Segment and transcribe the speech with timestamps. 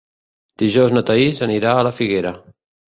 [0.61, 2.37] Dijous na Thaís anirà a la Figuera.